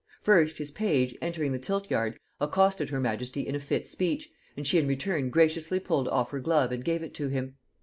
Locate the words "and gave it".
6.71-7.13